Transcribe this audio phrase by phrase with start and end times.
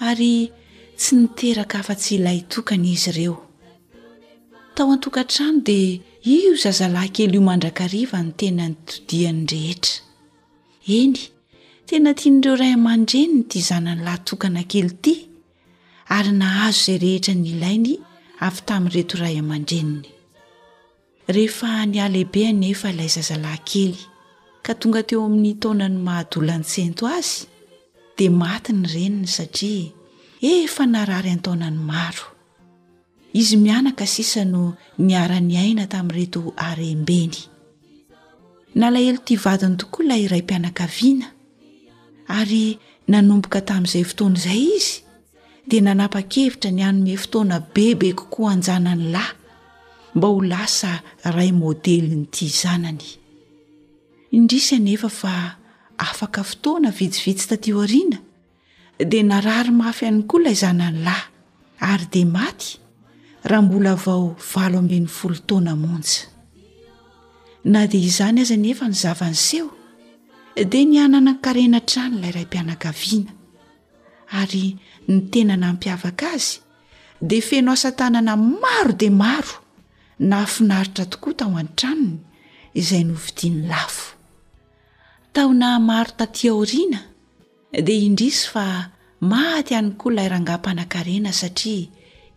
[0.00, 0.48] ary
[0.96, 3.36] tsy niteraka afa-tsy ilay tokany izy ireo
[4.74, 9.96] tao an-tokantrano di io zazalahy kely io mandrakariva ny tena ny dodiany rehetra
[11.00, 11.16] eny
[11.86, 15.14] tena tian'ireo ray aman-dreniny tya zanany lahtokana kely ty
[16.16, 17.94] ary nahazo zay rehetra ny ilainy
[18.46, 24.00] avy tamin'nyreto ray aman-dreninyhfnyahlehibe anefa ilay zazalahykely
[24.64, 27.49] ka tonga teo amin'ny taonany mahadolany tsento azy
[28.20, 29.88] de mati ny reniny satria
[30.60, 32.26] efa narary an-taonany maro
[33.40, 34.64] izy mianaka sisa no
[35.06, 37.32] niarany aina tamin'nyreto arembeny
[38.80, 41.26] nalahelo ty vadiny tokoa lay iray mpianakaviana
[42.38, 42.64] ary
[43.12, 44.92] nanomboka tamin'izay fotoana izay izy
[45.68, 49.34] dia nanapakevitra ny anome fotoana bebe kokoa anjanany lahy
[50.14, 50.90] mba ho lasa
[51.36, 53.06] ray môdely nyiti zanany
[54.36, 55.34] indrisnefa fa
[56.08, 58.18] afaka fotoana vitsivitsy tadiho ariana
[59.10, 61.24] dia narary mafy any koa ilay izanany lahy
[61.90, 62.70] ary dia maty
[63.48, 66.20] raha mbola vao valo amben'ny folo taona monja
[67.72, 69.68] na dia izany azy ny efa ny zavaniseho
[70.72, 73.32] dia nianana nkarenatraany ilay raympianakaviana
[74.40, 74.64] ary
[75.08, 76.56] ny tenana mpiavaka azy
[77.28, 78.32] dia feno asantanana
[78.62, 79.54] maro dia maro
[80.28, 82.16] na hafinaritra tokoa tao an--tranony
[82.80, 84.19] izay novidiany lafo
[85.32, 87.00] taona maro tatia oriana
[87.86, 88.66] dia indrisy fa
[89.32, 91.88] maty ihany koa lay rangaham-panankarena satria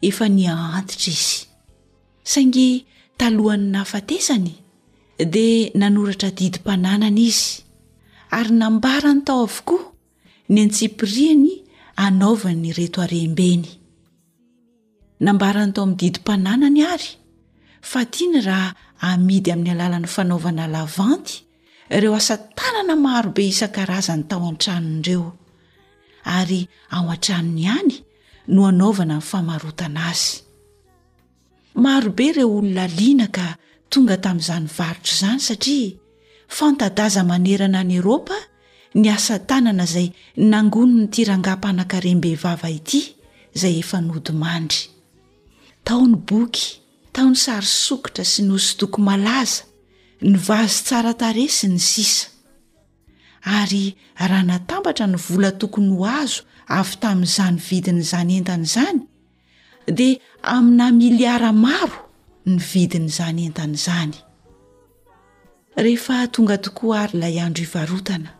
[0.07, 1.37] efa niahantitra izy
[2.31, 2.67] saingy
[3.19, 4.53] talohany nahafatesany
[5.33, 7.47] dia nanoratra didim-pananana izy
[8.37, 9.83] ary nambarany tao avokoa
[10.51, 11.51] ny antsipriny
[12.05, 13.65] anaovany reto arehimbeny
[15.25, 17.11] nambarany tao amin'ny didim-pananany ary
[17.89, 18.69] fa tia ny raha
[19.11, 21.35] amidy amin'ny alalany fanaovana lavanty
[22.01, 25.27] reo asa tanana marobe isan-karazany tao an-tranon iireo
[26.37, 26.61] ary
[26.95, 27.95] ao an-tranony ihany
[28.53, 30.31] no anaovana ny famarotana azy
[31.83, 33.45] marobe ireo olona lina ka
[33.91, 35.91] tonga tamin'izany varotro izany satria
[36.57, 38.37] fantadaza manerana any eropa
[38.99, 40.07] ny asa tanana izay
[40.51, 43.01] nangono ny tirangam-paanankarem-be vava ity
[43.55, 44.81] izay efa nodimandry
[45.87, 46.65] taony boky
[47.15, 49.61] taony sarysokotra sy ny hosodoko malaza
[50.23, 52.27] ny vazy tsara tare sy ny sisa
[53.59, 53.85] ary
[54.29, 56.41] raha natambatra ny vola tokony ho azo
[56.79, 58.99] avy tamin'izany vidiny zany entana izany
[59.97, 60.17] dea
[60.55, 61.99] amina miliara maro
[62.49, 64.15] ny vidinyizany entany izany
[65.83, 68.31] rehefa tonga tokoa ary ilay andro ivarotana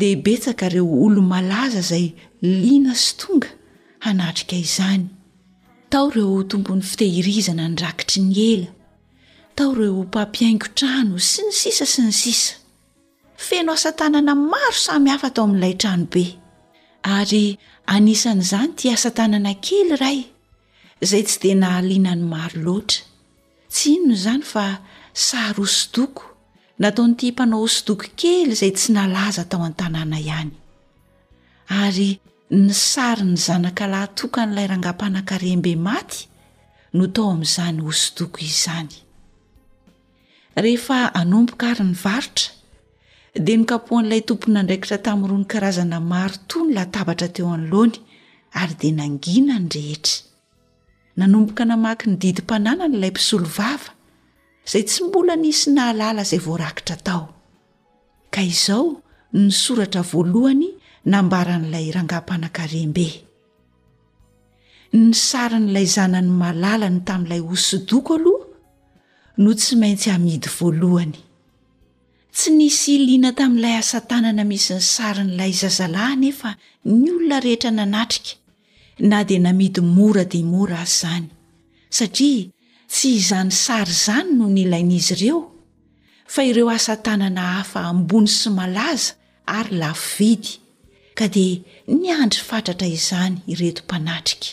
[0.00, 2.06] de betsaka reo olo malaza zay
[2.62, 3.48] lina sy tonga
[4.04, 5.04] hanatrika izany
[5.90, 8.68] tao ireo tompony fitehirizana nrakitry ny ela
[9.54, 12.56] tao reo papiaingo trano sy ny sisa sy ny sisa
[13.36, 16.24] feno asa-tanana maro samyhafa tao amin''lay tranobe
[17.16, 17.44] ary
[17.94, 20.18] anisan'izany ti asatanana kely ray
[21.10, 23.00] zay tsy de nahalina ny maro loatra
[23.72, 24.66] tsy ino no zany fa
[25.26, 26.24] sary oso-doko
[26.80, 30.52] nataonyity mpanao oso-doko kely zay tsy nalaza tao an'nytanàna ihany
[31.84, 32.10] ary
[32.64, 36.20] ny sary ny zanakala toka n'ilay rangam-panankarembe maty
[36.96, 38.96] no tao amin'izany osodoko izyzany
[40.60, 42.50] rehefa anomboka ary ny varotra
[43.46, 47.96] dia nikapohan'ilay tomponandraikitra tamin'ny roa ny karazana maro to ny latabatra teo anyloany
[48.62, 50.28] ary dia nangina ny rehetra
[51.20, 53.90] nanomboka namaky ny didympanana nyilay mpisolo vava
[54.66, 57.22] izay tsy mbola nisy nahalala izay voarakitra tao
[58.34, 58.84] ka izao
[59.32, 60.68] ny soratra voalohany
[61.12, 63.06] nambara n'ilay rangam-panankarembe
[64.96, 68.41] ny sara n'ilay zanany mahalalany tamin'ilay hosodoko aloha
[69.36, 71.16] no tsy maintsy hamidy voalohany
[72.36, 76.50] tsy nisy iliana tamin'ilay asa tanana misy ny sary n'ilay zazalahynefa
[77.00, 78.32] ny olona rehetra nanatrika
[79.10, 81.28] na dia namidy mora dimora azy izany
[81.96, 82.44] satria
[82.92, 85.40] tsy izany sary izany noho niilain'izy ireo
[86.32, 89.12] fa ireo asa tanana hafa hambony sy malaza
[89.58, 90.50] ary lavidy
[91.18, 91.56] ka dia
[92.00, 94.46] niandry fatratra izany ireto mpanatrika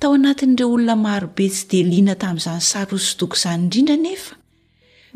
[0.00, 4.34] tao anatin'ireo olona marobe tsy deliana tamin'izany sarosodoko izany indrindra nefa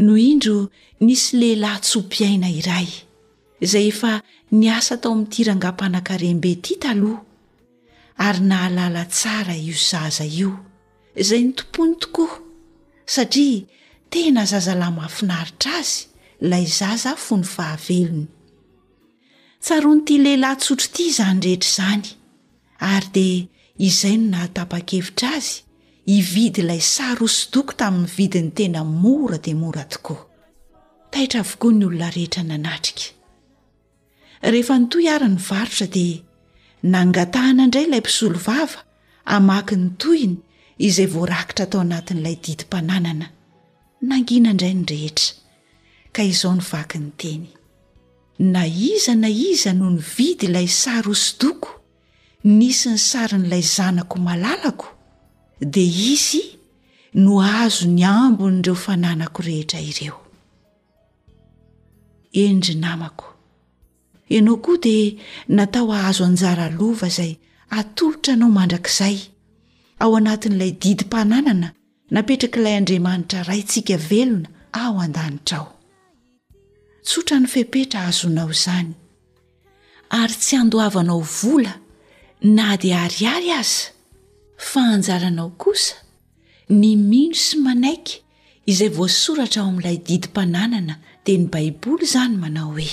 [0.04, 0.56] no indro
[1.06, 2.88] nisy lehilahy tsompyaina iray
[3.64, 4.12] izay efa
[4.58, 7.18] ny asa tao amin'nyti irangam-panankarembe ty taloha
[8.26, 10.52] ary nahalala tsara io zaza io
[11.22, 12.32] izay ny tompony tokoa
[13.14, 13.62] satria
[14.12, 15.98] tena zaza lay mafinaritra azy
[16.44, 18.24] ilay zaza fo ny fahavelony
[19.64, 22.04] tsaroany ity lehilahy tsotro ty izany rehetra izany
[22.92, 23.38] ary dia
[23.82, 25.52] izay no nahatapa-kevitra azy
[26.18, 30.18] ividy ilay sar osi doko tamin'ny vidyny tena mora de mora tokoa
[31.14, 33.04] taitra avokoa ny olona rehetra nanatrika
[34.52, 36.04] rehefa nytoy ary ny varotra di
[36.94, 38.78] nangatahana indray ilay mpisolo vava
[39.36, 40.34] amaky ny toiny
[40.88, 43.26] izay voarakitra atao anatin'ilay didimpananana
[44.10, 45.30] nangina indray ny rehetra
[46.14, 47.44] ka izao nyvaky ny teny
[48.52, 51.77] na iza na iza noho ny vidy ilay sarosoko
[52.44, 54.86] nisy ny sari n'ilay zanako malalako
[55.72, 55.82] de
[56.12, 56.40] izy
[57.24, 60.18] no azo ny ambonyireo fananako rehetra ireo
[62.42, 63.26] endry namako
[64.34, 65.18] ianao koa di
[65.48, 67.32] natao ahazo anjara lova izay
[67.78, 69.18] atolotra anao mandrakizay
[70.02, 71.68] ao anatin'ilay didym-pananana
[72.14, 75.66] napetraka ilay andriamanitra raintsika velona ao andanitrao
[77.04, 78.90] tsotrany fepetra azonao izany
[80.20, 81.74] ary tsy andoavanao vola
[82.42, 83.90] nadi ariary aza
[84.56, 85.94] fanjaranao kosa
[86.70, 88.18] ny mino sy manaiky
[88.70, 90.94] izay voasoratra ao amilay didi m-pananana
[91.24, 92.88] dia ny baiboly zany manao hoe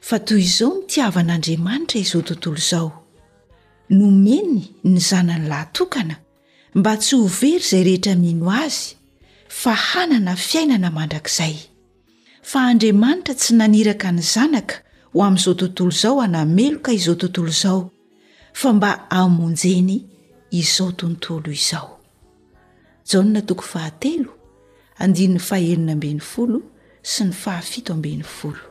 [0.00, 2.92] fa toy izao nitiavan'andriamanitra izao tontolo izao
[3.90, 6.16] nomeny ny zanany lahytokana
[6.74, 8.96] mba tsy ho very zay rehetra mino azy
[9.48, 11.56] fa hanana fiainana mandrakizay
[12.42, 14.82] fa andriamanitra tsy naniraka ny zanaka
[15.12, 17.90] ho amizao tontolo izao anameloka izotontolo zao
[18.54, 20.00] fa mba amonjeny
[20.50, 21.96] izao tontolo izaho
[23.10, 24.30] jona toko fahatelo
[25.02, 26.60] andinyny fahaenina amben'ny folo
[27.10, 28.62] sy ny fahafito amben'ny folo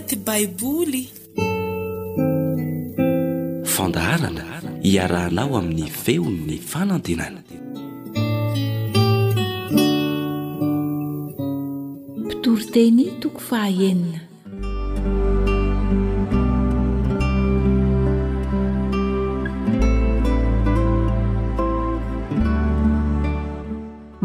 [0.10, 1.04] ty baiboly
[3.76, 4.44] fandaharana
[4.86, 7.42] hiarahnao amin'ny feon'ny fanandinana
[12.30, 14.22] pitoroteny toko fahaenina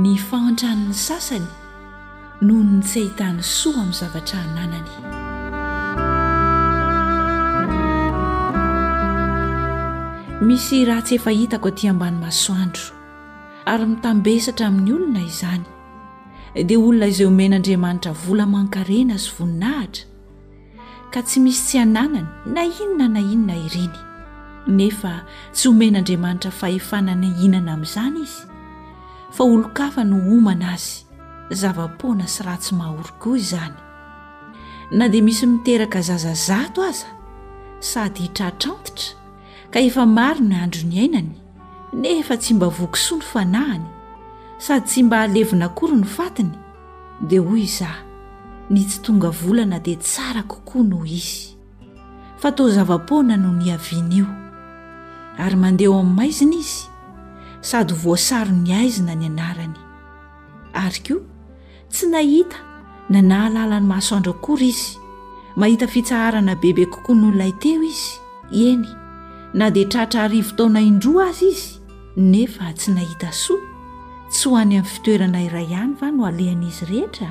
[0.03, 1.49] ny fahantranon'ny sasany
[2.47, 5.16] noho ny tsehitany soa amin'ny zavatra nanany
[10.41, 12.93] misy rahatsy efahitako tỳ ambany masoandro
[13.73, 15.65] ary mitambesatra amin'ny olona izany
[16.67, 20.05] dia olona izay omen'andriamanitra vola mankarena zy voninahitra
[21.13, 23.95] ka tsy misy tsy ananany na inona na inona ireny
[24.69, 25.13] nefa
[25.57, 28.45] tsy homen'andriamanitra fahefanany hinana amin'izany izy
[29.37, 30.97] fa olo-kafa no omana azy
[31.51, 33.77] zavapoana sy ratsy mahahory koa izany
[34.99, 37.09] na dia misy miteraka zazazato aza
[37.81, 39.25] sady hitra trantitra
[39.77, 41.33] ka efa maro ny andro ny ainany
[42.01, 43.83] neefa tsy mba vokysoa ny fanahiny
[44.65, 46.55] sady tsy mba halevina kory ny fatiny
[47.29, 48.01] dia hoy izao
[48.73, 51.47] nitsy tonga volana dia tsara kokoa noho izy
[52.41, 54.27] fatao zava-poana no nyaviana io
[55.45, 56.81] ary mandehao amin'ny maizina izy
[57.69, 59.77] sady ho voasaro ny aizina ny anarany
[60.83, 61.21] ary koa
[61.93, 62.57] tsy nahita
[63.13, 64.93] nanahylala ny mahasoandro akory izy
[65.61, 68.15] mahita fitsaharana bebe kokoa no ilay teo izy
[68.69, 68.91] eny
[69.57, 71.69] na dia trahtra harivo taona indroa azy izy
[72.21, 76.85] nefa tsy nahita soa tsy ho any amin'ny fitoerana iray ihany va no alehana izy
[76.91, 77.29] rehetra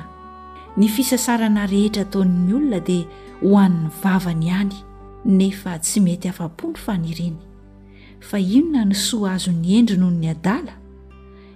[0.74, 3.06] ny fisasarana rehetra atao'ny olona dia
[3.44, 4.74] ho an'ny vavany hany
[5.38, 7.38] nefa tsy mety hafa-po ny faniriny
[8.28, 10.74] fa inona ny soa azony endry noho ny adala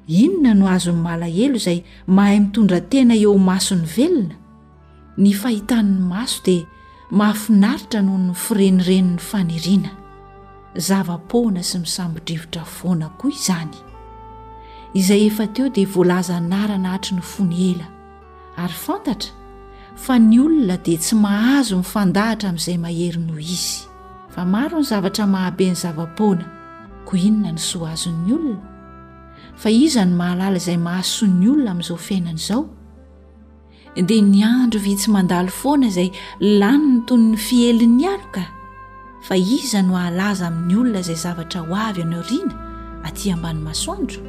[0.07, 4.37] inona no azony malahelo izay mahay mitondra tena eo masony velona
[5.19, 6.63] ny fahitan'ny maso dia
[7.11, 9.91] mahafinaritra noho ny firenirenin'ny fanirina
[10.79, 13.73] zava-poana sy misambodrivotra foana koa izany
[14.95, 17.89] izay efa teo dia voalaza narana hatry ny fony ela
[18.57, 19.33] ary fantatra
[19.97, 23.81] fa ny olona dia tsy mahazo nifandahatra amin'izay mahery noho izy
[24.33, 26.47] fa maro ny zavatra mahabeny zavapoana
[27.07, 28.71] ko inona ny soa azon'ny olona
[29.61, 32.63] fa iza ny mahalala izay mahaso'ny olona amin'izao fiainana izao
[34.09, 36.13] dia ny andro vi tsy mandalo foana izay
[36.61, 38.47] lany ny tony ny fielin'ny aloka
[39.21, 42.55] fa iza no ahalaza amin'ny olona izay zavatra ho avy ianao rina
[43.09, 44.21] aty ambany masoandro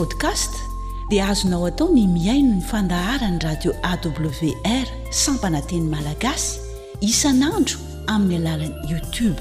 [0.00, 0.56] podcast
[1.12, 4.86] dia azonao atao ny miaino ny fandahara ny radio awr
[5.24, 6.48] sampananteny malagasy
[7.10, 7.76] isanandro
[8.14, 9.40] amin'ny alalany youtube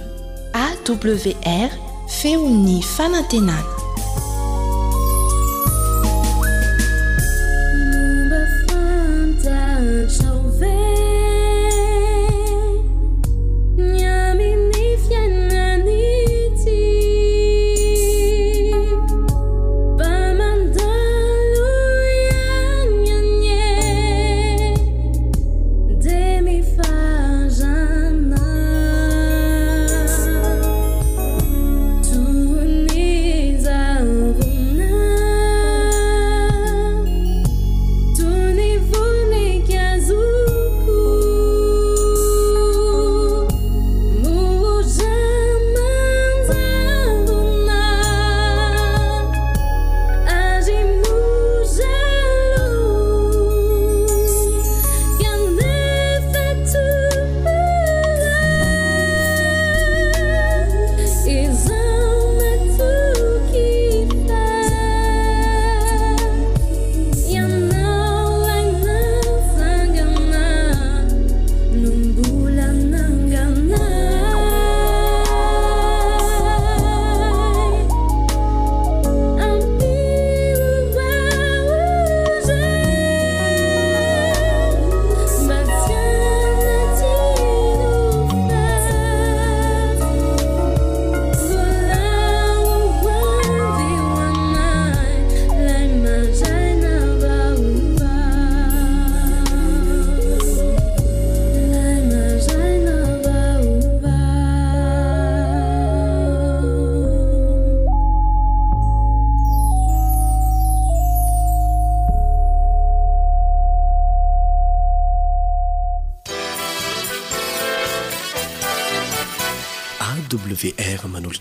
[0.66, 1.72] awr
[2.20, 3.89] feo ny fanantenana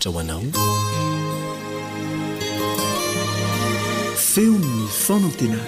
[0.07, 0.41] hoanao
[4.15, 5.63] feo'ny fanantenana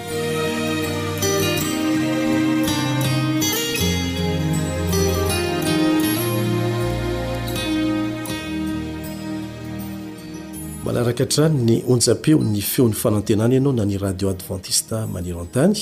[10.85, 15.75] manaraka htrano ny onjapeo ny feon'ny fana antenana ianao na ny radio adventiste maneraan-tany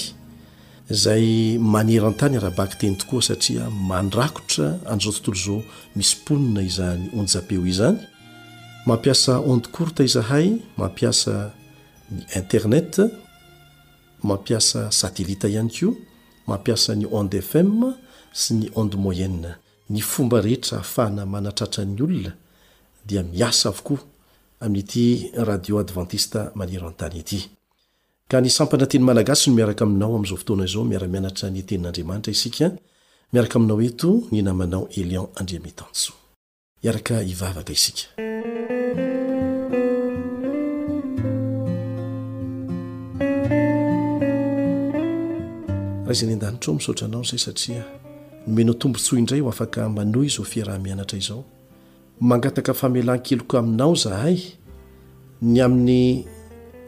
[0.89, 5.61] zay maneraan-tany arabaka teny tokoa satria mandrakotra an'izao tontolo zao
[5.97, 7.97] misy mponina izany onjapeo izany
[8.89, 10.47] mampiasa onde kourta izahay
[10.77, 11.53] mampiasa
[12.11, 12.91] ny internet
[14.29, 15.89] mampiasa satelita ihany ko
[16.49, 17.69] mampiasany onde fm
[18.41, 19.51] sy ny onde moyenne
[19.93, 22.31] ny fomba rehetra afana manatratran'ny olona
[23.09, 23.99] dia miasa avokoa
[24.65, 25.05] amin'n'ity
[25.49, 27.39] radio adventista manero antany ity
[28.31, 32.65] ka nisampana teny malagasi no miaraka aminao ami'zao fotoana izao miaramianatra ny tenin'andriamanitra isika
[33.33, 35.61] miarakaaminao eto ny namanao elionaki
[46.09, 47.83] raiza ny an-danitra ao misaotranao zay satria
[48.47, 51.43] nomenao tombontsoha indray ho afaka manoh iza o fiaraha-mianatra izao
[52.19, 54.37] mangataka famelan-keloka aminao zahay
[55.49, 56.01] ny amin'ny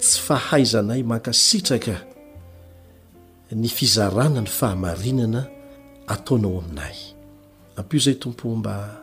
[0.01, 1.95] tsy fahaizanay mankasitraka
[3.61, 5.41] ny fizarana ny fahamarinana
[6.13, 6.97] ataonao aminay
[7.77, 9.01] ampio zay tompo mba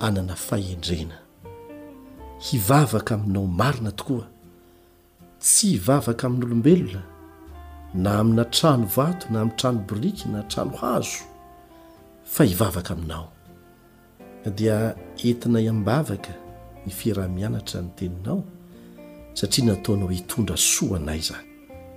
[0.00, 1.18] anana faendrena
[2.46, 4.26] hivavaka aminao marina tokoa
[5.42, 7.02] tsy hivavaka amin'nyolombelona
[7.94, 11.24] na amina trano vato na amin'ny trano borika na trano hazo
[12.24, 13.32] fa hivavaka aminao
[14.56, 16.30] dia entina y amn'bavaka
[16.86, 18.42] nifirah-mianatra ny teninao
[19.34, 21.48] satria nataonao hitondra soanay izany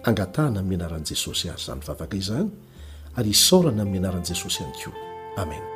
[0.03, 2.49] angatahna aminy mianaran'i jesosy azy zany vavaka izany
[3.17, 4.97] ary isorana min mianaran'i jesosy ankoa
[5.37, 5.69] amena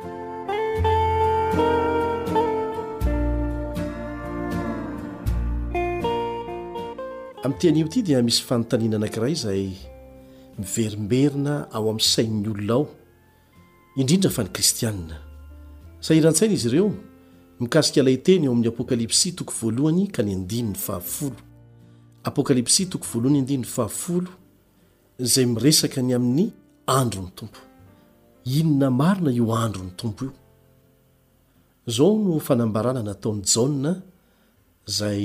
[7.44, 9.70] amin'ny tenyio ity dia misy fanontaninanankiray izay
[10.58, 12.86] miverimberina ao amin'ny sain'ny olona ao
[14.00, 15.16] indrindra fa ny kristianna
[16.04, 16.88] sa irantsaina izy ireo
[17.62, 21.38] mikasika lay teny eo amin'ny apokalipsi toko voalohany ka ny andininy fahafolo
[22.30, 24.30] apokalipsi toko voalohany andininy fahafolo
[25.32, 26.44] zay miresaka ny amin'ny
[27.00, 27.60] androny tompo
[28.58, 30.34] inona marina io andro ny tompo io
[31.96, 33.96] zao no fanambarana nataony jaa
[34.96, 35.24] zay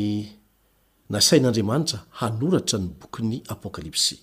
[1.14, 4.16] nasain'andriamanitra hanoratra ny bokyny apokalipsi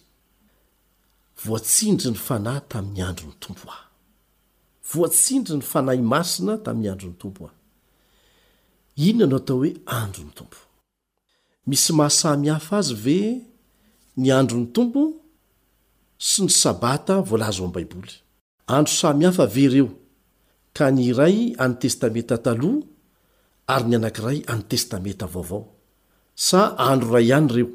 [1.44, 3.83] voatsindry ny fanahy tami'ny andro ny tompo ah
[4.92, 7.55] voatsindry ny fana i masina tami'ny androny tompo ao
[9.09, 9.70] inoa anao atao hoe
[10.03, 10.59] andro ny tompo
[11.66, 13.18] misy mahasamyhafa azy ve
[14.20, 15.03] ny andro ny tompo
[16.31, 18.14] sy ny sabata volaza o am baiboly
[18.76, 19.88] andro samyhafa ve reo
[20.76, 22.83] ka nyiray any testameta taloha
[23.72, 25.62] ary ny anankiray any testameta vaovao
[26.37, 26.59] sa
[26.90, 27.68] andro ray iany reo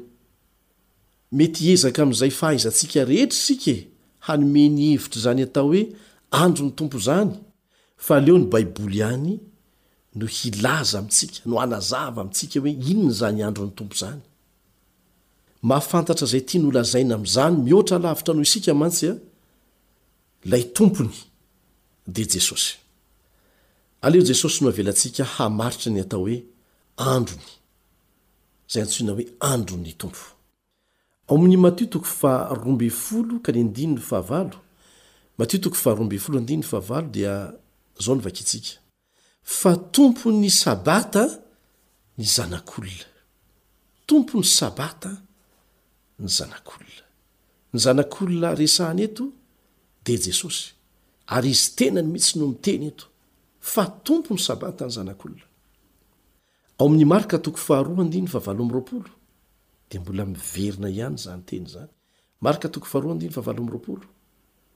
[1.32, 3.78] mety ezaka am'izay fahaizantsika rehetra isika e.
[4.26, 5.82] hanomeny hevitr' zany atao hoe
[6.30, 7.32] andro ny tompo zany
[8.06, 9.34] fa aleo ny baiboly iany
[10.18, 14.20] no hilaza amintsika no anazava amintsika hoe inony zany andro ny tompo zany
[15.68, 19.12] mahfantatra zay tya no lazaina am'izany mihoatra lavitra noho isika mantsya
[20.50, 21.16] lay tompony
[22.14, 22.74] de jesosy
[24.04, 26.38] aleo jesosy no avelatsika hamaritry ny atao hoe
[27.14, 27.48] androny
[28.70, 30.35] zay antsoina hoe androny tompo
[31.28, 34.56] aoamin'ny matio toko farombe folo ka ny andinny fahavalo
[35.38, 37.32] matio toko faharombe folo andinny fahavalo dia
[38.04, 38.78] zao ny vakitsika
[39.42, 41.24] fa tompo ny sabata
[42.18, 43.08] ny zanak'olona
[44.08, 45.10] tompony sabata
[46.22, 47.04] ny zanak'olona
[47.72, 49.24] ny zanak'olona resahany eto
[50.04, 50.64] de jesosy
[51.34, 53.06] ary izy tena ny mitsy no miteny eto
[53.72, 55.46] fa tompony sabata ny zanak'olona
[56.78, 59.15] aoamin'ny marika toko faharoadnny fahava amroaolo
[59.90, 61.88] de mbola miverina ihany zany teny zany
[62.44, 63.96] marika toko farodiny fa vaomrolo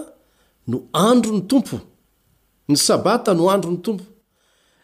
[0.68, 1.76] no andro ny tompo
[2.68, 4.04] ny sabata no andro ny tompo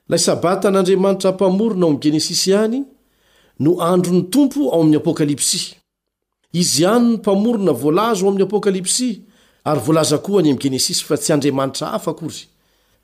[0.09, 2.81] la sabata n'andriamanitra hampamorona ao amin'ny genesisy any
[3.59, 5.84] no andro ny tompo ao amin'ny apôkalipsy
[6.61, 9.09] izy ihany ny mpamorona voalaza ho amin'ny apôkalipsy
[9.69, 12.41] ary voalaza koa any ami' genesisy fa tsy andriamanitra hafa kory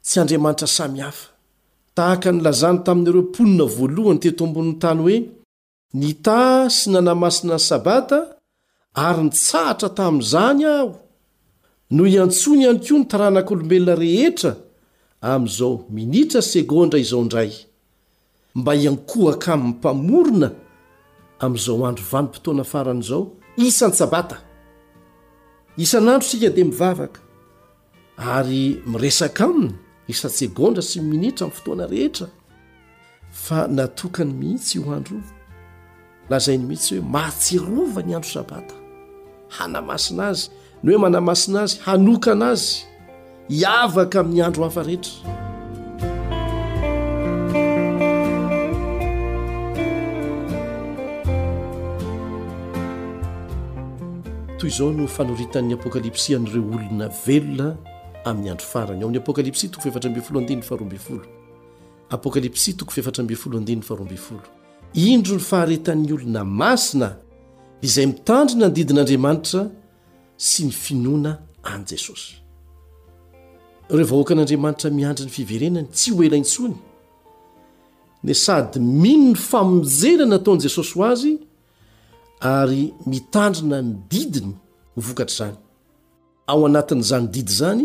[0.09, 1.27] tsy andriamanitra samy hafa
[1.97, 5.19] tahaka nilazany tamin'ireo ponina voalohany teto ambonin'ny tany hoe
[6.01, 6.39] nita
[6.77, 8.19] sy nanamasina ny sabata
[9.07, 10.89] ary nitsahatra taminizany aho
[11.95, 14.53] no iantsony iany koa nytaranak' olombelona rehetra
[15.33, 17.51] am'izao minitra segôndra izao ndray
[18.59, 20.49] mba iankohaka aminny mpamorona
[21.45, 23.25] am'izao androvanipotoana faran' izao
[23.57, 24.37] isan'ny sabata
[25.77, 27.21] isan'andro sika di mivavaka
[28.17, 29.73] ary miresaka aminy
[30.13, 32.29] isantsegondra sy minitra amin'ny fotoana rehetra
[33.43, 35.19] fa natokany mihitsy iho andro
[36.31, 38.75] lazai ny mihitsy hoe mahatsirova ny andro sabata
[39.59, 40.47] hanamasina azy
[40.83, 42.77] ny hoe manamasina azy hanokana azy
[43.51, 45.50] hiavaka amin'ny andro hafa rehetra
[54.61, 57.77] to izao no fanoritan'ny apokalipsian'ireo olona velona
[58.29, 59.93] amin'ny andro farany ao 'ny apokalipsi toko l
[62.17, 63.23] apokalipsi toko feefatra
[64.95, 67.19] indro ny faharetan'ny olona masina da
[67.87, 69.63] izay mitandry na anodidin'andriamanitra
[70.37, 72.35] sy ny finoana any jesosy
[73.91, 76.77] ireo vahoakan'andriamanitra miandry ny fiverenany tsy hoela intsony
[78.25, 81.50] ny sady mino no famonjela nataon'i jesosy ho azy
[82.41, 84.55] ary mitandrina ny didiny
[84.97, 85.57] hovokatr' zany
[86.47, 87.85] ao anatin'zany didy zany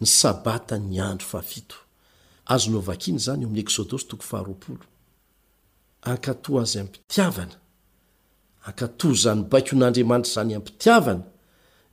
[0.00, 1.76] ny sabata ny andro faafito
[2.54, 4.84] azo novakiny zany eo ami'ny ekxôdôsy toko faharopolo
[6.12, 7.56] akato azy ampitiavana
[8.68, 11.24] akato zany baiko nyandriamanitra zany ampitiavana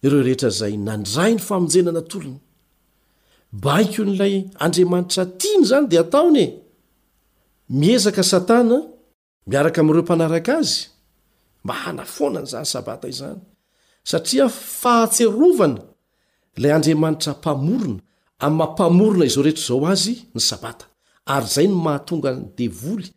[0.05, 2.39] ireo rehetra zay nandrai ny famonjenana torony
[3.63, 6.47] baiko n'ilay andriamanitra tiany zany de ataony e
[7.79, 8.77] miezaka satana
[9.51, 10.81] miaraka am'ireo mpanaraka azy
[11.67, 13.39] ma hana foana ny zan sabata izany
[14.11, 14.45] satria
[14.81, 15.81] fahatserovana
[16.61, 17.99] la andriamanitra mpamorona
[18.45, 20.85] amymahampamorona izao rehetrazao azy ny sabata
[21.35, 23.07] ary zay ny mahatonga ny devoly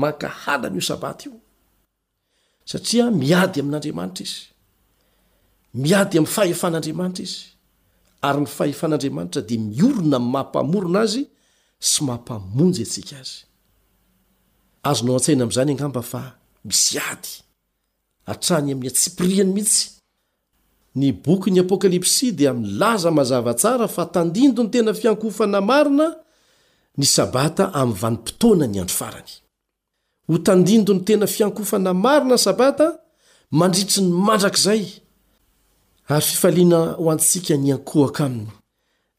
[0.00, 1.38] mankahalanyio sabata io
[2.70, 4.40] satria miady amin'n'andriamanitra izy
[5.84, 7.40] miady amny fahefan'andriamanitra izy
[8.28, 11.22] ary ny fahefan'andriamanitra de miorona am mahampamorona azy
[11.90, 12.84] sy mahampamonjy
[14.88, 15.76] as aoany
[18.32, 19.86] atrany amin'ny atsipiriany mihitsy
[20.94, 26.06] ny bokyny apôkalipsi dia milaza mazavatsara fa tandindo ny tena fiankofana marina
[27.00, 29.30] ny sabata amin'ny vanimpotoana ny andro farany
[30.28, 32.86] ho tandindo ny tena fiankofana marina sabata
[33.58, 34.84] mandritry ny mandrakzay
[36.14, 38.48] ary fifaliana ho antsika nyankohaka aminy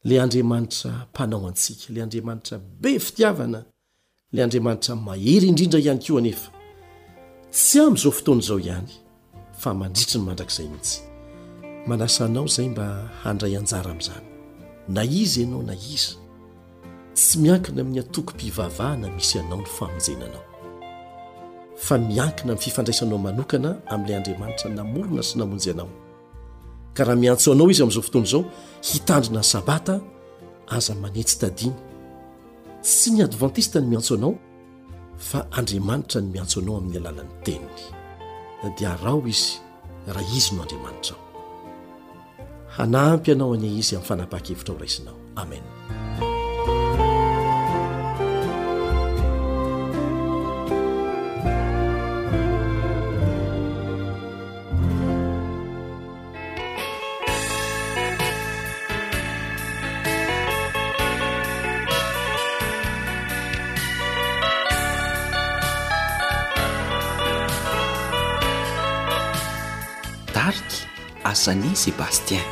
[0.08, 3.60] la andriamanitra mpanao antsika la andriamanitra be fitiavana
[4.34, 6.41] la andriamanitra mahery indrindra ihany ko anef
[7.52, 9.01] tsy am'zaofooanzaoihay
[9.62, 10.97] fa mandritri ny mandrak'izay mihitsy
[11.89, 12.86] manasanao izay mba
[13.21, 14.28] handray anjara amin'izany
[14.97, 16.13] na izy ianao na iza
[17.15, 20.43] tsy miankina amin'ny antokom-pivavahana misy anao ny famonjenanao
[21.86, 25.89] fa miankina min'ny fifandraisanao manokana amin'ilay andriamanitra namolona sy namonjy anao
[26.95, 28.43] ka raha miantso anao izy amin'izao fotony izao
[28.89, 29.95] hitandrina ny sabata
[30.76, 31.76] aza manentsy tadiny
[32.86, 34.34] tsy ny advantista ny miantso anao
[35.30, 37.84] fa andriamanitra ny miantso anao amin'ny alalan'ny teniny
[38.63, 39.60] adia rao izy
[40.08, 41.21] raha izy no andriamanitraao
[42.78, 45.63] hanampy anao ania izy ami'y fanapa-kevitra ao raisinao amen
[71.43, 72.45] sany sebastian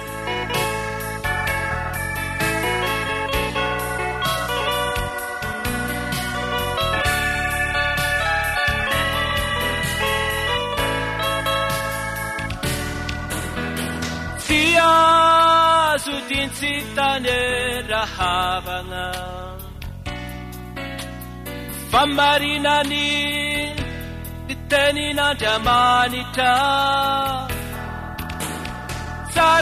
[14.44, 17.38] tsy azo dintsy tane
[17.92, 19.06] rahabagna
[21.92, 23.04] famarinany
[24.54, 26.54] iteninandramanitra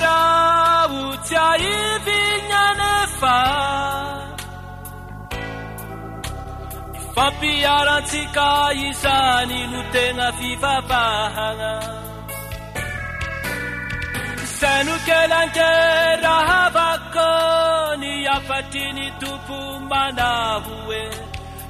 [0.05, 1.73] aoaane
[7.07, 8.49] ifampiaratsika
[8.87, 11.71] izany no teña fifafahana
[14.57, 17.29] seno kelangerahavako
[18.01, 19.57] ny afatini tompo
[19.89, 21.03] manahoe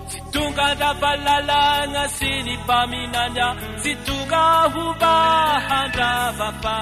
[0.10, 3.48] sy tongandrafalalaña sy ni paminanya
[3.82, 6.78] sy tonga hobahandrafafa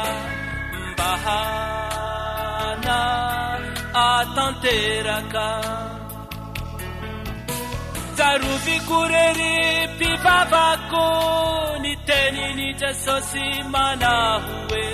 [2.85, 5.47] naatanteraka
[8.17, 9.55] saruvi kureri
[9.99, 11.07] pipavako
[11.83, 14.13] ni tenini jesosi mana
[14.45, 14.85] huwe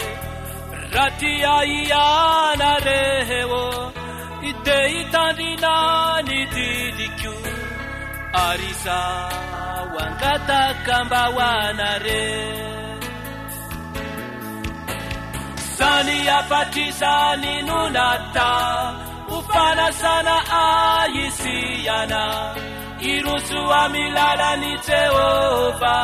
[0.95, 3.63] rati yaianare hewo
[4.49, 5.73] iteitandina
[6.25, 7.33] nididikyu
[8.47, 8.99] ariza
[9.95, 12.21] wangatakambawanare
[15.81, 18.51] nani yafatisa ni nuna ta
[19.37, 21.55] upanasana ayisi
[21.87, 22.23] yana
[23.11, 25.97] irusu wamilada ni jehova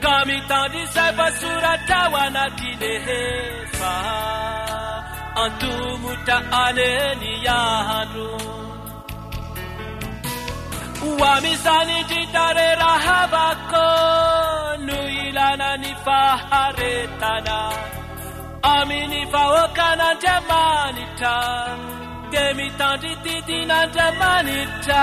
[0.00, 3.22] kamitandi zaba surata wana tidehe
[3.78, 3.94] fa
[5.44, 6.88] antuguta ane
[7.20, 8.28] ni yahandu
[11.20, 13.86] wamisani di tarerahabako
[14.86, 17.58] nuilana ni fa haretana
[18.62, 21.34] amini fahoka na ndamanita
[22.30, 25.02] temitandi titi na ndamanita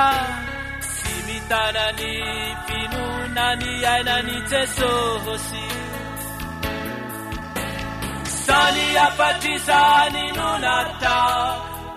[8.26, 11.56] sani ya patizaninu nata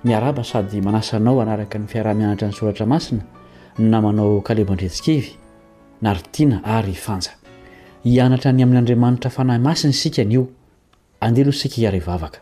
[0.03, 3.21] miaraba sady manasanao hanaraka ny fiaraha-mianatra ny soratra masina
[3.79, 5.35] n namanao kalevo andretsikevy
[6.01, 7.31] naritiana ary fanja
[8.07, 10.43] hianatra any amin'nyandriamanitra fanahy masina isikany io
[11.27, 12.39] andehloha sika iara ivavaka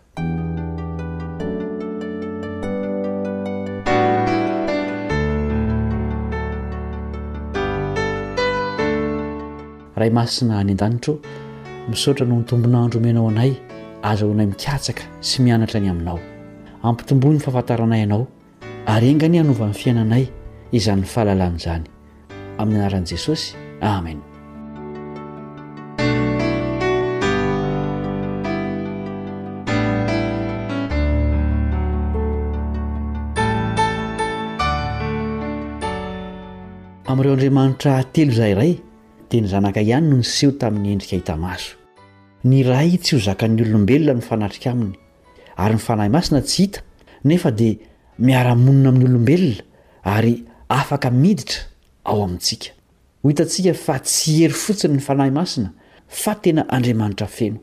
[10.01, 11.15] ray masina any an-danitro
[11.91, 13.51] misaotra no nytombonandro omenao anay
[14.11, 16.19] azaho nay mikatsaka sy mianatra any aminao
[16.89, 18.21] ampitombony fahafantaranay anao
[18.95, 20.23] arengany anovany fiainanay
[20.79, 21.85] izany'ny fahalalan' izany
[22.61, 23.47] amin'ny anaran'i jesosy
[23.97, 24.23] amena
[37.27, 38.79] o andriamanitra telo izay ray
[39.29, 41.75] dia ny zanaka ihany no ny seho tamin'ny endrika hita maso
[42.43, 44.93] ny ray tsy ho zaka n'ny olombelona ny fanatrika aminy
[45.57, 46.79] ary ny fanahy masina tsy hita
[47.25, 47.75] nefa dia
[48.19, 49.63] miara-monina amin'ny olombelona
[50.03, 51.59] ary afaka miditra
[52.05, 52.69] ao amintsika
[53.23, 55.71] ho hitantsika fa tsy hery fotsiny ny fanahy masina
[56.07, 57.57] fa tena andriamanitra feno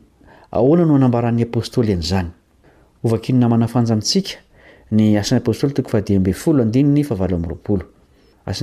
[0.51, 4.31] ahoana no anambaran'ny apôstôlyan'izanyovaknna manafanja itsika
[4.91, 7.79] ny asnyapostly tdy
[8.45, 8.53] fa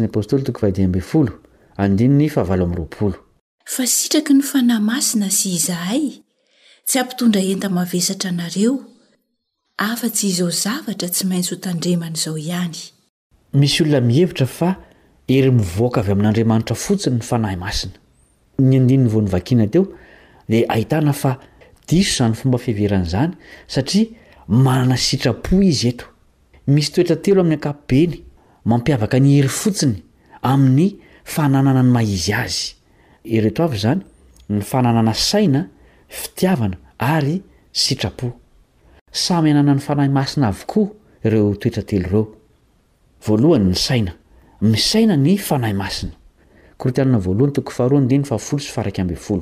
[3.87, 6.03] sitraky ny fanahy masina sy izahay
[6.87, 8.72] tsy hampitondra enta mavesatra anareo
[9.89, 14.68] afa-tsy izao zavatra tsy maintsy ho tandremany izao ihanymisy olona mihevitra fa
[15.37, 17.93] ery mivoaka avy amin'andriamanitra fotsiny ny fanahy masina
[18.68, 19.85] ny andininy vonyvakina teo
[20.51, 21.30] dia ahitana fa
[21.89, 23.30] diso izany fomba fiheveran'izany
[23.74, 24.07] satria
[24.66, 26.05] manana sitrapo izy eto
[26.74, 28.16] misy toetra telo amin'ny ankapobeny
[28.64, 30.02] mampiavaka ny hery fotsiny
[30.42, 32.74] amin'ny fananana ny maizy azy
[33.24, 34.00] iret av zany
[34.52, 35.64] ny fananana saina
[36.08, 37.42] fitiavana ary
[37.72, 38.32] sitrapo
[39.10, 40.88] samy anana ny fanahy masina avokoa
[41.24, 42.36] ireo toetratelo reo
[43.26, 44.12] voalohany ny saina
[44.62, 48.38] misaina ny fanahy masinaotiana voalohny tok ahaoain ah
[48.98, 49.40] ano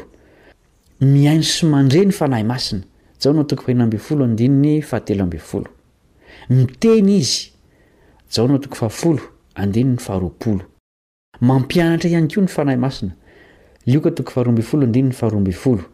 [1.00, 2.82] miaino sy mandre ny fanahy masina
[3.26, 5.64] aonaotokohinymbnooo
[6.50, 7.49] miteny izy
[8.36, 9.18] jao nao toko fahafolo
[9.54, 10.60] andiny ny faharoapolo
[11.40, 13.12] mampianatra ihany ko ny fanahy masina
[13.86, 15.84] lioka toko faharoambi folo andiny ny faharoaambi folo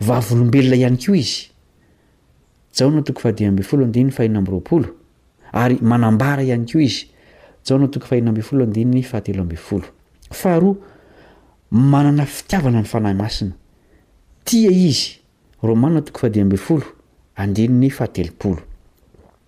[0.00, 2.90] avolobelona iany ko inaotoo
[3.22, 4.84] aab oo dny ahina roao
[5.52, 9.84] ay manambara ihany ko izyjaonao toko fahina amb olo andinnyfahatelo abfolo
[10.30, 10.74] faharoa
[11.70, 13.52] manana fitiavana ny fanahy masina
[14.44, 15.20] tia izy
[15.62, 16.84] romania toko fahadiambi folo
[17.36, 18.58] andiny ny fahatelopolo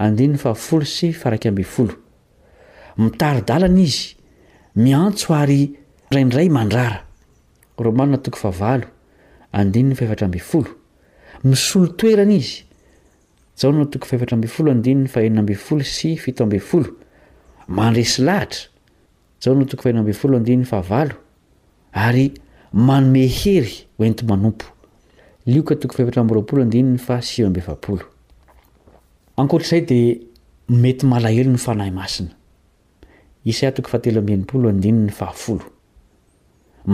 [0.00, 1.92] andinyny fafolo sy faraky amby folo
[3.00, 4.14] mitaridalana izy
[4.80, 5.58] miantso ary
[6.14, 7.02] raindray mandrara
[7.84, 8.84] romana toko favalo
[9.58, 10.68] andinn'ny fevatra amby folo
[11.44, 12.62] misolo toerany izy
[13.64, 16.88] aono toko fevatra mb folo andinny ahenamb folo sy fito ab folo
[17.68, 20.36] aehaoo
[22.02, 22.26] ary
[22.72, 24.66] manomehery oento manompo
[25.46, 28.09] lioka toko fevatra mbyropolo ndinny fa sio amby fapolo
[29.40, 30.00] ankoatr'zay de
[30.66, 32.30] mety malahelo ny fanahy masina
[33.56, 35.64] stoko fahateloambianypolo andinyny fahafolo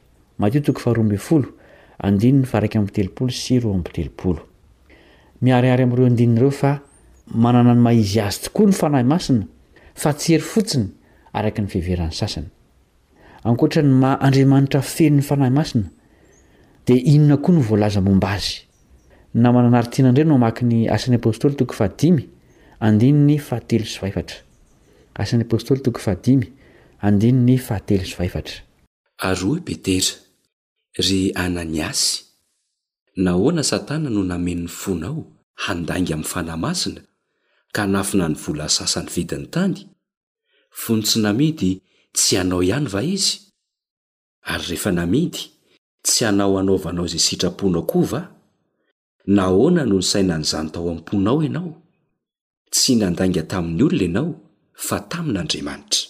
[7.32, 9.44] nna ny maizy azy tokoa ny fanahy masina
[9.94, 10.86] fa tsy ery fotsiny
[11.32, 12.48] ak nyhveranyasayoa
[13.46, 15.88] ny ma- andriamanitra fenyny fanahy masina
[16.86, 22.26] d inona koa ny volaza omba ayatianandre omakny asan'ny apôstoly toko faiyndyatel
[25.18, 25.98] saasn'nypôstly tok
[27.01, 28.03] andinyaatel
[29.24, 30.12] aaryo petera
[31.01, 32.12] ry ananiasy
[33.16, 35.18] nahoana satana no namenny fonao
[35.64, 37.01] handanga amin'ny fanahymasina
[37.74, 39.76] ka nafina ny vola sasany vidin'ny tany
[40.82, 41.70] fontsy namidy
[42.16, 43.34] tsy anao ihany va izy
[44.53, 45.40] ary rehefa namidy
[46.07, 48.20] tsy hanao anaovanao izay sitrapona koa va
[49.36, 51.72] nahoana no ny saina ny zany tao am-ponao ianao
[52.74, 54.28] tsy nandanga tamin'ny olona ianao
[54.86, 56.10] fa tamin'andriamanitra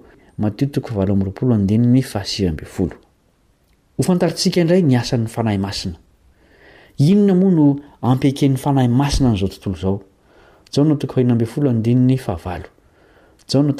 [4.61, 5.97] inray niasan'ny fanahy maina
[7.09, 7.67] inona moa no
[8.11, 10.01] ampiaken'ny fanahy masina n'zao tontolo
[13.47, 13.75] zao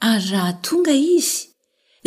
[0.00, 1.40] ary raha tonga izy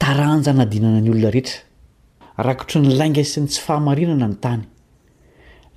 [0.02, 1.58] taranja nadinana ny olona rehetra
[2.46, 4.62] rakotry nylainga siny tsy fahamarinana ny tany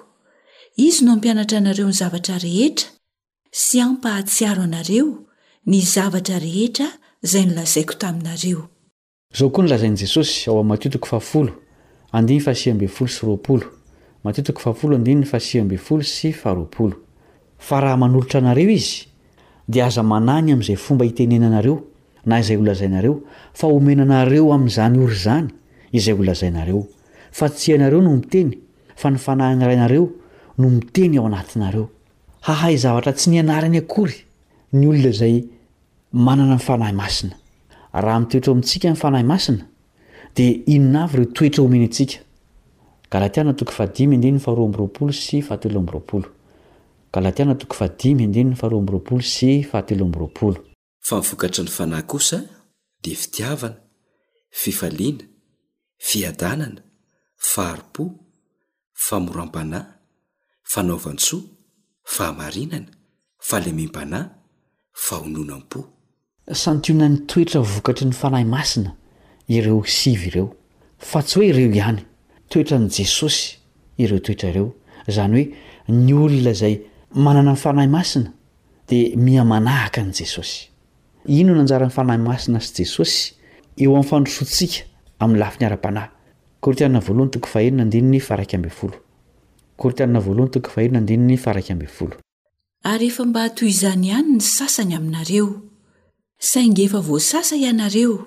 [0.86, 2.90] izy no ampianatra anareo ny zavatra rehetra
[3.66, 5.08] sy ampa hatsiaro anareo
[5.72, 6.88] ny zavatra rehetra
[7.26, 10.00] izay nilazaiko taminareozao koa nlazain'
[15.72, 16.34] jesosy
[17.68, 18.96] fa raha manolotra anareo izy
[19.74, 21.76] dia aza manany amin'izay fomba hitenenanareo
[22.30, 23.16] na izay holazainareo
[23.60, 25.48] fa homenanareo amin'izany ory zany
[25.92, 26.82] izay olazainareo
[27.32, 28.52] fa tsy ianareo no miteny
[28.96, 30.10] fa ny fanahy ny rainareo
[30.58, 31.88] no miteny ao anatinareo
[32.48, 34.14] hahay zavatra tsy nianariany akory
[34.74, 35.46] ny olona izay
[36.12, 37.36] manana nyfanahy masina
[37.94, 39.64] raha mitoetra oamintsika nyfanahy masina
[40.36, 42.16] dia inona avy ireo toetra omeny ntsika
[43.12, 44.10] galatiyfamifokatry
[51.64, 52.38] ny fanahy kosa
[53.04, 53.76] de fitiavana
[54.62, 55.24] fifaliana
[56.08, 56.80] fiadanana
[57.48, 58.04] faharipo
[59.08, 59.86] famoram-panahy
[60.72, 61.42] fanaovantsoa
[62.16, 62.90] fahamarinana
[63.50, 64.28] falemim-panahy
[65.06, 65.80] fahononam-po
[66.64, 68.92] sanytiona ny toetra vokatry ny fanahy masina
[69.56, 70.48] ireo sivy ireo
[71.10, 72.02] fa tsy hoe ireo ihany
[72.52, 73.44] toetra n' jesosy
[74.04, 74.68] ireo toetrareo
[75.08, 75.50] zany hoe
[76.04, 76.76] ny olona zay
[77.26, 78.30] manana ny fanahy masina
[78.90, 80.60] dia mia manahaka n' jesosy
[81.40, 83.22] ino nanjaran'ny fanahy masina sy jesosy
[83.84, 84.80] eo am'ny fandrosotsika
[85.22, 86.10] amin'ny lafi ny ara-panahy
[86.62, 86.98] otiary
[93.08, 95.48] efa mba hato izany ihany ny sasany aminareo
[96.50, 98.18] sainga efa voasasa ianareo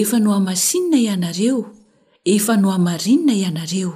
[0.00, 1.58] efa no hamasinina ianareo
[2.34, 3.92] efa no hamarinina ianareo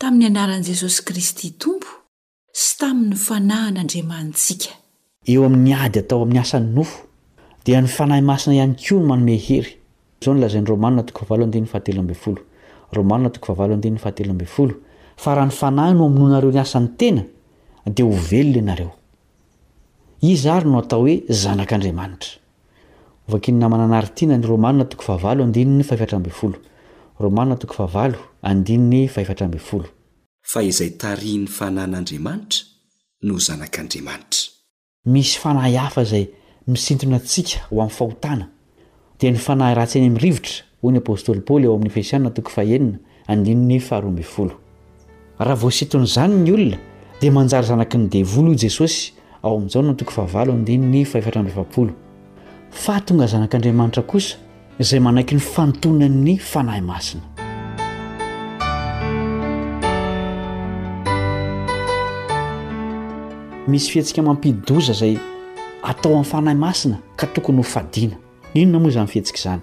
[0.00, 1.86] tamin'ny anaran'i jesosy kristy tompo
[2.62, 4.72] sy tamin'ny fanahyan'andriamanitsika
[5.32, 6.98] eo amin'ny ady atao amin'ny asany nofo
[7.64, 11.02] dia nyfanahy masina ihany koa no manome heryaonlazain' romanna
[12.92, 17.22] fa raha ny fanahy no aminoa anareo ny asany tena
[17.94, 18.90] dia ho velona anareo
[20.20, 22.30] iza ary no atao hoe zanak'andriamanitra
[23.28, 24.46] vakin namananaritina ny
[27.18, 27.56] rmana
[30.44, 32.60] fa izay tari ny fanahyn'andriamanitra
[33.22, 34.40] no zanak'andriamanitra
[35.04, 36.26] misy fanahy hafa izay
[36.66, 38.46] misintonantsika ho ami'ny fahotana
[39.20, 42.98] dia ny fanahy rahatsy any am'nyrivotra ho ny apôstoly paoly aoamin'ny efesianina tok fahenina
[43.32, 44.54] andinny faharoambfolo
[45.46, 46.78] raha voasintony izany ny olona
[47.20, 49.02] dia manjary zanaky ny devolo i jesosy
[49.42, 51.92] ao amin'izao no toko fahavalo andinny fahetraeapolo
[52.84, 54.34] fahatonga zanak'andriamanitra kosa
[54.82, 57.22] izay manaiky ny fantonan'ny fanahy masina
[63.70, 65.14] misy fihetsika mampidoza zay
[65.88, 68.16] atao amin'ny fanahy masina ka tokony ho fadiana
[68.60, 69.62] inona moa izany fihetsika izany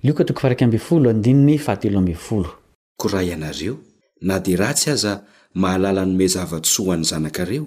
[0.00, 0.48] kko
[3.12, 3.76] ra ianareo
[4.22, 5.24] na de ratsy aza
[5.54, 7.64] mahalala nome zava-tsyaho an'ny zanakareo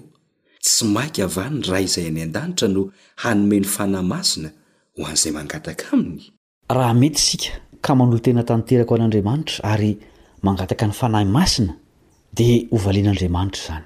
[0.63, 2.81] tsy mainky avanny raha izay any an-danitra no
[3.21, 4.49] hanomen'ny fanahy masina
[4.97, 6.23] ho an'izay mangataka aminy
[6.75, 7.53] raha mety sika
[7.85, 9.91] ka manolo tena tanteraka ho an'andriamanitra ary
[10.45, 11.73] mangataka ny fanahy masina
[12.37, 13.85] de hovalen'andriamanitra zany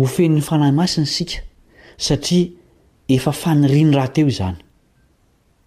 [0.00, 1.38] hofeny ny fanahy masina sika
[2.06, 2.48] satria
[3.08, 4.60] efa faniriany rahateozany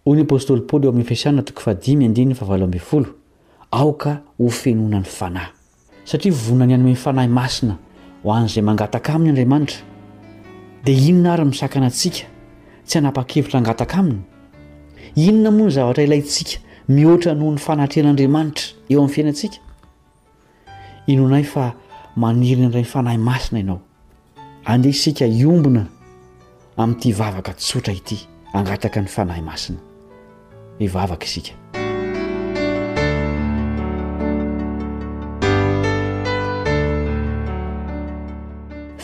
[0.04, 3.06] hoy ny apôstôly paoly eo amin'ny fihasanina toko fadimydny faavaloabnfolo
[3.72, 5.52] aoka ho fenonany fanahy
[6.06, 7.78] satria vonina ny anaen'ny fanahy masina
[8.24, 9.78] ho an'izay mangataka aminy andriamanitra
[10.86, 12.26] dia inona ary misakana antsika
[12.86, 14.22] tsy hanapa-kevitra angataka aminy
[15.16, 19.60] inona moa ny zavatra ilayntsika mihoatra noho ny fanahitrehan'andriamanitra eo amin'ny fiainantsika
[21.14, 21.74] inonay fa
[22.18, 23.80] maniriny indray ny fanahy masina ianao
[24.66, 25.86] andehisika iombina
[26.78, 28.18] amin'yity vavaka tsotra ity
[28.54, 29.91] angataka ny fanahy masina
[30.82, 31.53] rivavaka isika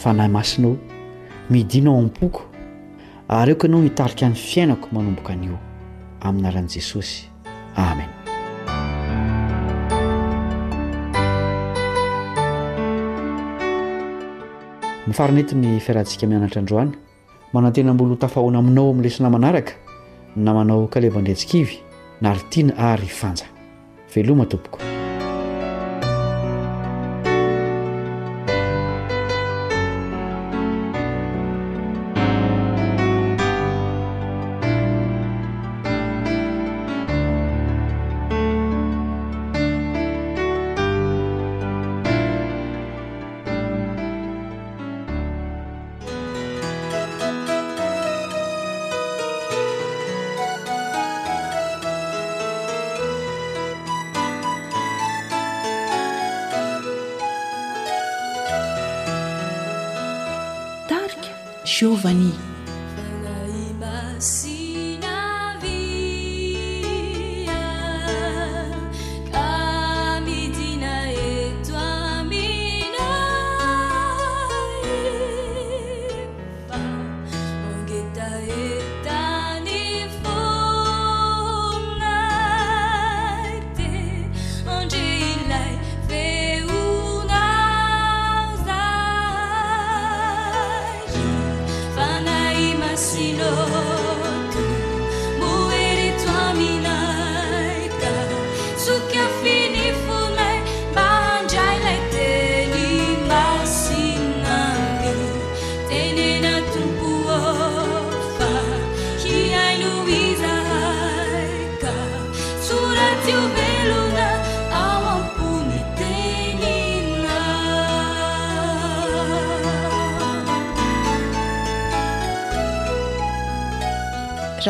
[0.02, 0.76] fa nahy masinao
[1.50, 2.42] midinao ampoko
[3.40, 5.58] ary eoko anao mitarika ny fiainako manomboka an'io
[6.22, 7.30] aminaran'i jesosy
[7.90, 8.10] amen
[15.08, 16.92] mifarinetiny fiarahantsika amin'ny anatrandrohany
[17.54, 19.87] manatena mbolo htafahoana aminao amin' lesina manaraka
[20.44, 21.80] namanao kalevandretsikivy
[22.22, 23.46] narytina ary fanja
[24.16, 24.97] veloma tompoko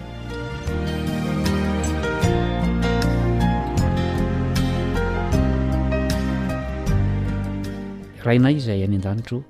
[8.26, 9.42] rainay izaay any an-danitro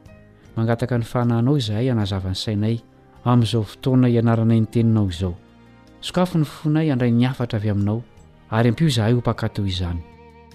[0.57, 2.77] mangataka ny fahananao izahay anazava-ny sainay
[3.25, 5.37] amin'izao fotoana ianaranay nyteninao izao
[6.03, 8.03] sokafo ny fonay andray ni hafatra avy aminao
[8.51, 9.99] ary ampio zaha io ho pakate o izany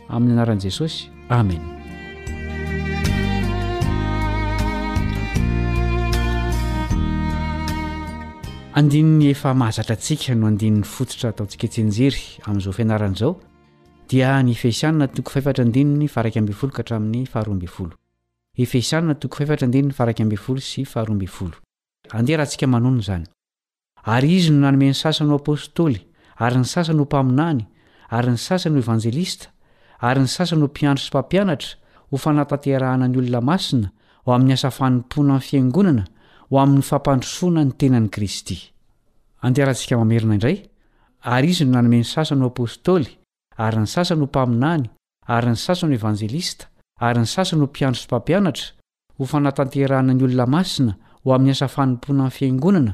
[0.09, 1.61] amin'ny anaran'i jesosy amen
[8.77, 13.31] andininy efa mahazatra antsika no andinin'ny fototra ataontsika tsenjery amin'izao fianaran'izao
[14.09, 17.93] dia ny efeisanina toko faefatra andininy farak ambifolo ka hatramin'ny faharoambifolo
[18.63, 21.57] efiisanna toko faefatra andinyny faraka ambifolo sy faharoambi folo
[22.17, 23.25] andeha raha ntsika manono zany
[24.13, 25.99] ary izy no nanomen'ny sasany o apôstôly
[26.45, 27.63] ary ny sasany ho mpaminany
[28.15, 29.49] ary ny sasany o evanjelista
[29.99, 31.73] ary ny sasany ho mpiandro sy mpampianatra
[32.11, 33.89] ho fanatanterahana ny olona masina
[34.23, 36.03] ho amin'ny asafanompona any fiangonana
[36.49, 38.57] ho amin'ny fampandrosoana ny tenan'i kristy
[39.43, 40.57] andeha rahantsika mamerina indray
[41.35, 43.09] ary izy no nanomen'ny sasany ho apôstôly
[43.65, 44.85] ary ny sasany ho mpaminany
[45.35, 46.63] ary ny sasany o evanjelista
[47.09, 48.69] ary ny sasany ho mpiandro sy mpampianatra
[49.19, 50.93] ho fanatantehrahana ny olona masina
[51.23, 52.93] ho amin'ny asafanompona any fiangonana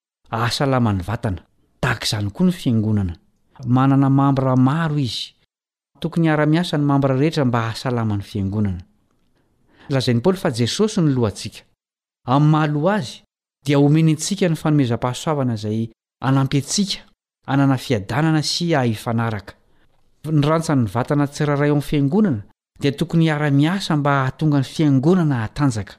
[0.31, 1.41] aasalamany vatana
[1.83, 3.13] takzany koa ny fiangonana
[3.65, 5.33] manana mambra maro izy
[5.99, 8.81] tokony iara-miasa ny mambra rehetra mba ahasalamany fiangonanaoly
[10.67, 11.31] esosyoa
[13.77, 15.81] oenntsika ny faomezam-ahaoanay
[16.23, 17.75] aanna
[18.45, 18.47] s
[20.73, 22.41] anny vatana tsiraray any fiangonana
[22.81, 25.93] dia tokony ara-miasa mba hahatonga ny fiangonana atanjaka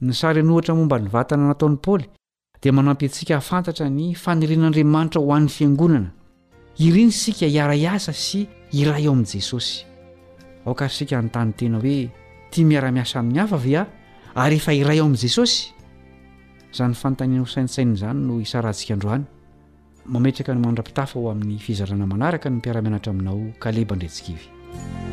[0.00, 2.06] nysaynohtra momba ny vatana nataon'ny paoly
[2.60, 6.10] dia manampy antsika hafantatra ny fanerin'andriamanitra ho an'ny fiangonana
[6.86, 9.80] irinysika hiaraiasa sy irayo amin'i jesosy
[10.66, 11.98] aoka ry sika nyntany tena hoe
[12.50, 13.86] tia miara-miasa amin'ny hafa avy aho
[14.44, 15.70] ary efa irayo amin'i jesosy
[16.74, 19.24] izany fantaniana hosainsaina'izany no isarantsika androany
[20.04, 25.09] mametraka ny mandra-pitafa ho amin'ny fizarana manaraka ny mpiara-mianatra aminao kaleba ndretsikivy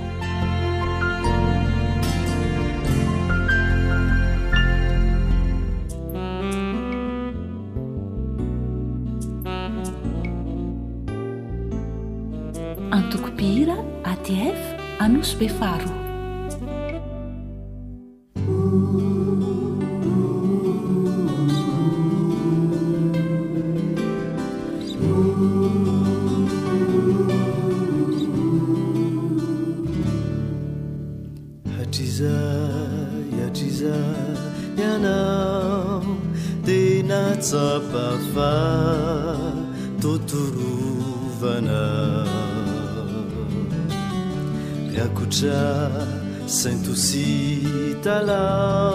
[13.37, 16.06] برة اتف عنوش ففار
[46.47, 48.86] sentu citala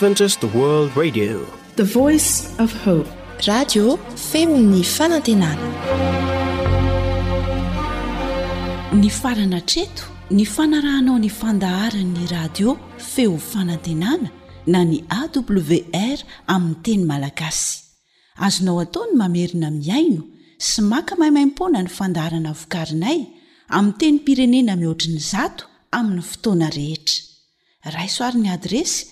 [0.00, 1.20] femnyany
[9.22, 14.30] farana treto ny fanarahanao ny fandaharanny radio feo fanantenana
[14.66, 16.18] na ny awr
[16.48, 17.80] aminy teny malagasy
[18.46, 20.22] azonao ataony mamerina miaino
[20.58, 23.26] sy maka maimaimpona ny fandaharana vokarinay
[23.76, 27.20] ami teny pirenena mihoatriny zato amin'ny fotoana rehetra
[27.96, 29.11] raisoarn'ny adresy